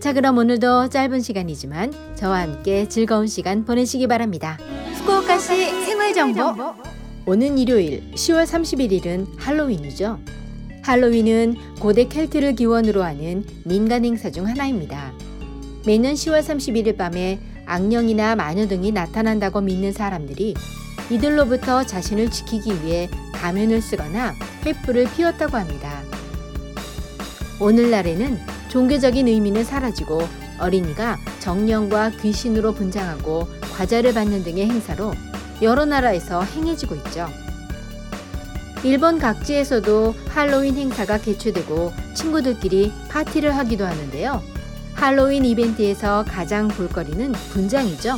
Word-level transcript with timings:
자, 0.00 0.14
그럼 0.14 0.38
오늘도 0.38 0.88
짧은 0.88 1.20
시간이지만 1.20 1.92
저와 2.16 2.40
함께 2.40 2.88
즐거운 2.88 3.26
시간 3.26 3.66
보내시기 3.66 4.06
바랍니다. 4.06 4.56
후쿠오카시 4.94 5.84
생활 5.84 6.14
정보. 6.14 6.74
오는 7.26 7.58
일요일 7.58 8.10
10월 8.14 8.46
31일은 8.46 9.26
할로윈이죠. 9.36 10.18
할로윈은 10.84 11.56
고대 11.80 12.08
켈트를 12.08 12.54
기원으로 12.54 13.02
하는 13.02 13.44
민간 13.66 14.06
행사 14.06 14.30
중 14.30 14.46
하나입니다. 14.46 15.12
매년 15.84 16.14
10월 16.14 16.40
31일 16.40 16.96
밤에 16.96 17.38
악령이나 17.66 18.36
마녀 18.36 18.66
등이 18.66 18.92
나타난다고 18.92 19.60
믿는 19.60 19.92
사람들이 19.92 20.54
이들로부터 21.10 21.84
자신을 21.84 22.30
지키기 22.30 22.84
위해 22.84 23.10
가면을 23.34 23.82
쓰거나 23.82 24.34
횃불을 24.64 25.14
피웠다고 25.14 25.58
합니다. 25.58 26.00
오늘날에는 27.60 28.59
종교적인 28.70 29.28
의미는 29.28 29.64
사라지고 29.64 30.26
어린이가 30.58 31.18
정령과 31.40 32.10
귀신으로 32.22 32.72
분장하고 32.72 33.48
과자를 33.74 34.14
받는 34.14 34.44
등의 34.44 34.68
행사로 34.68 35.12
여러 35.60 35.84
나라에서 35.84 36.42
행해지고 36.42 36.94
있죠. 36.96 37.28
일본 38.82 39.18
각지에서도 39.18 40.14
할로윈 40.28 40.76
행사가 40.76 41.18
개최되고 41.18 41.92
친구들끼리 42.14 42.92
파티를 43.10 43.56
하기도 43.56 43.84
하는데요. 43.84 44.42
할로윈 44.94 45.44
이벤트에서 45.44 46.24
가장 46.26 46.68
볼거리는 46.68 47.32
분장이죠. 47.32 48.16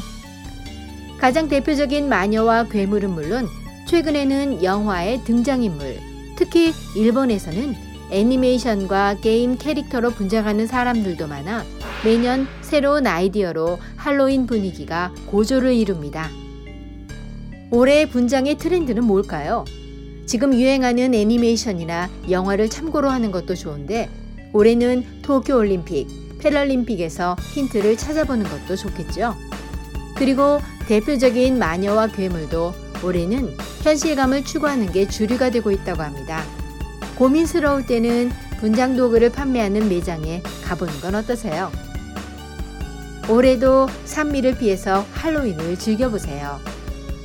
가장 1.19 1.49
대표적인 1.49 2.09
마녀와 2.09 2.65
괴물은 2.65 3.11
물론 3.11 3.49
최근에는 3.89 4.63
영화의 4.63 5.25
등장인물, 5.25 5.99
특히 6.37 6.73
일본에서는 6.97 7.92
애니메이션과 8.13 9.17
게임 9.23 9.57
캐릭터로 9.57 10.11
분장하는 10.11 10.67
사람들도 10.67 11.27
많아 11.27 11.65
매년 12.05 12.47
새로운 12.61 13.07
아이디어로 13.07 13.79
할로윈 13.97 14.47
분위기가 14.47 15.13
고조를 15.27 15.73
이룹니다. 15.73 16.29
올해의 17.71 18.11
분장의 18.11 18.59
트렌드는 18.59 19.03
뭘까요? 19.05 19.65
지금 20.27 20.53
유행하는 20.53 21.15
애니메이션이나 21.15 22.11
영화를 22.31 22.69
참고로 22.69 23.09
하는 23.09 23.31
것도 23.31 23.55
좋은데 23.55 24.11
올해는 24.53 25.23
도쿄 25.23 25.57
올림픽, 25.57 26.07
패럴림픽에서 26.39 27.37
힌트를 27.55 27.97
찾아보는 27.97 28.45
것도 28.45 28.77
좋겠죠. 28.77 29.35
그리고 30.17 30.61
대표적인 30.87 31.59
마녀와 31.59 32.09
괴물도 32.09 32.75
올해는 33.03 33.57
현실감을 33.83 34.45
추구하는 34.45 34.93
게 34.93 35.09
주류가 35.09 35.51
되고 35.51 35.71
있다고 35.71 36.03
합니다. 36.03 36.45
고민스러울 37.23 37.87
때는 37.87 38.33
분장 38.59 38.97
도구를 38.97 39.31
판매하는 39.31 39.89
매장에 39.89 40.43
가보는 40.65 41.01
건 41.01 41.15
어떠세요? 41.15 41.71
올해도 43.29 43.87
산미를 44.05 44.59
피해서 44.59 45.07
할로윈을 45.13 45.79
즐겨보세요. 45.79 46.59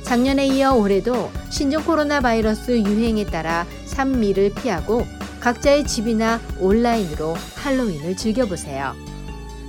작년에 0.04 0.46
이어 0.46 0.72
올해도 0.74 1.32
신종 1.50 1.82
코로나 1.82 2.20
바이러스 2.20 2.78
유행에 2.78 3.24
따라 3.24 3.66
산미를 3.86 4.54
피하고 4.54 5.04
각자의 5.40 5.84
집이나 5.84 6.40
온라인으로 6.60 7.34
할로윈을 7.56 8.16
즐겨보세요. 8.16 8.94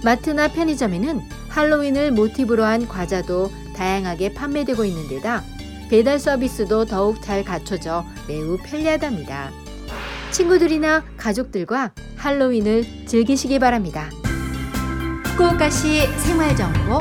마트나 0.04 0.50
편의점에는 0.50 1.22
할로윈을 1.48 2.12
모티브로 2.12 2.64
한 2.64 2.88
과자도 2.88 3.52
다양하게 3.76 4.36
판매되고 4.36 4.86
있는 4.86 5.08
데다 5.08 5.44
배달 5.90 6.20
서비스도 6.20 6.86
더욱 6.86 7.20
잘 7.20 7.44
갖춰져 7.44 8.06
매우 8.28 8.58
편리하답니다. 8.58 9.69
친구들이나 10.32 11.04
가족들과 11.18 11.94
할로윈을 12.18 13.08
즐기시기 13.08 13.60
바랍니다. 13.60 14.10
후쿠오카시 15.26 16.08
생활정보 16.20 17.00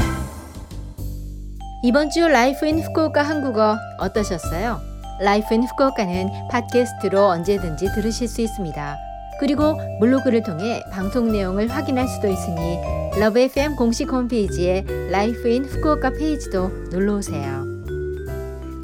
이번 1.84 2.10
주 2.10 2.26
Life 2.26 2.66
in 2.66 2.80
Fukuoka 2.80 3.22
한국어 3.22 3.76
어떠셨어요? 3.98 4.80
Life 5.20 5.54
in 5.54 5.64
Fukuoka는 5.64 6.48
팟캐스트로 6.50 7.24
언제든지 7.24 7.92
들으실 7.94 8.28
수 8.28 8.40
있습니다. 8.40 8.96
그리고 9.40 9.76
블로그를 10.00 10.42
통해 10.42 10.82
방송 10.90 11.30
내용을 11.30 11.68
확인할 11.68 12.08
수도 12.08 12.28
있으니 12.28 12.78
Love 13.18 13.38
FM 13.38 13.76
공식 13.76 14.10
홈페이지에 14.12 14.84
Life 15.10 15.48
in 15.48 15.64
Fukuoka 15.64 16.10
페이지도 16.10 16.68
놀러 16.90 17.16
오세요. 17.16 17.77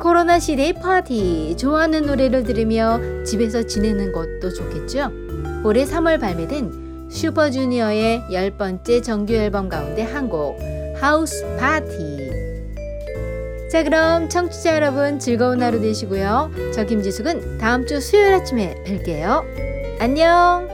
코로나 0.05 0.39
시대의 0.39 0.75
파티 0.75 1.57
좋아하는 1.57 2.05
노래를 2.05 2.45
들으며 2.45 3.01
집에서 3.25 3.63
지내는 3.63 4.13
것도 4.13 4.53
좋겠죠? 4.53 5.11
올해 5.65 5.85
3월 5.87 6.21
발매된 6.21 7.09
슈퍼주니어의 7.09 8.25
열 8.31 8.51
번째 8.51 9.01
정규 9.01 9.33
앨범 9.33 9.71
가운데 9.71 10.03
한 10.03 10.29
곡 10.29 10.59
House 11.01 11.43
Party 11.57 12.31
자 13.73 13.83
그럼 13.83 14.29
청취자 14.29 14.77
여러분 14.77 15.19
즐거운 15.19 15.63
하루 15.63 15.81
되시고요. 15.81 16.51
저 16.75 16.85
김지숙은 16.85 17.57
다음 17.57 17.87
주 17.87 17.99
수요일 17.99 18.35
아침에 18.35 18.75
뵐게요. 18.85 19.43
안녕 20.01 20.74